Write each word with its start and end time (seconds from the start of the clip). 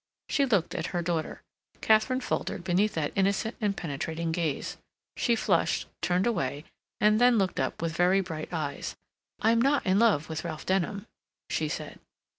She 0.29 0.47
looked 0.47 0.73
at 0.73 0.87
her 0.97 1.03
daughter. 1.03 1.43
Katharine 1.79 2.21
faltered 2.21 2.63
beneath 2.63 2.95
that 2.95 3.11
innocent 3.15 3.55
and 3.61 3.77
penetrating 3.77 4.31
gaze; 4.31 4.77
she 5.15 5.35
flushed, 5.35 5.85
turned 6.01 6.25
away, 6.25 6.63
and 6.99 7.21
then 7.21 7.37
looked 7.37 7.59
up 7.59 7.83
with 7.83 7.95
very 7.97 8.19
bright 8.19 8.51
eyes. 8.51 8.95
"I'm 9.41 9.61
not 9.61 9.85
in 9.85 9.99
love 9.99 10.27
with 10.27 10.43
Ralph 10.43 10.65
Denham," 10.65 11.05
she 11.51 11.67
said. 11.67 11.99